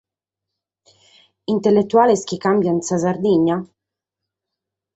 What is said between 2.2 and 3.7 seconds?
chi càmbiant sa Sardigna?